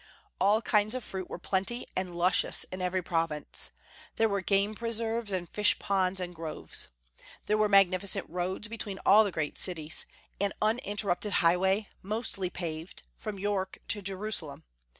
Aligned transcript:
All 0.39 0.63
kinds 0.63 0.95
of 0.95 1.03
fruit 1.03 1.29
were 1.29 1.37
plenty 1.37 1.85
and 1.95 2.15
luscious 2.17 2.63
in 2.71 2.81
every 2.81 3.03
province. 3.03 3.69
There 4.15 4.27
were 4.27 4.41
game 4.41 4.73
preserves 4.73 5.31
and 5.31 5.47
fish 5.47 5.77
ponds 5.77 6.19
and 6.19 6.33
groves. 6.33 6.87
There 7.45 7.55
were 7.59 7.69
magnificent 7.69 8.27
roads 8.27 8.67
between 8.67 8.97
all 9.05 9.23
the 9.23 9.31
great 9.31 9.59
cities, 9.59 10.07
an 10.39 10.53
uninterrupted 10.59 11.33
highway, 11.33 11.87
mostly 12.01 12.49
paved, 12.49 13.03
from 13.15 13.37
York 13.37 13.77
to 13.89 14.01
Jerusalem. 14.01 14.63